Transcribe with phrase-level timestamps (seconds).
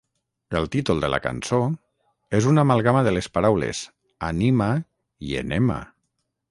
[0.59, 1.59] El títol de la cançó
[2.39, 3.83] és una amalgama de les paraules
[4.33, 4.73] "Anima"
[5.29, 5.83] i "Enema".